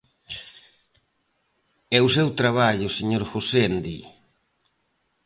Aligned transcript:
¡É 1.97 1.99
o 2.07 2.13
seu 2.15 2.27
traballo, 2.39 2.87
señor 2.97 3.23
Gosende! 3.31 3.95